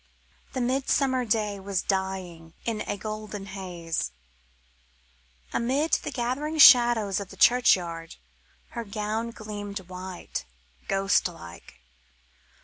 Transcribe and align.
The 0.53 0.61
midsummer 0.61 1.25
day 1.25 1.59
was 1.59 1.83
dying 1.83 2.55
in 2.65 2.81
a 2.89 2.97
golden 2.97 3.45
haze. 3.45 4.09
Amid 5.53 5.91
the 6.01 6.09
gathering 6.09 6.57
shadows 6.57 7.19
of 7.19 7.29
the 7.29 7.37
churchyard 7.37 8.15
her 8.69 8.83
gown 8.83 9.29
gleamed 9.29 9.79
white, 9.81 10.43
ghostlike. 10.87 11.75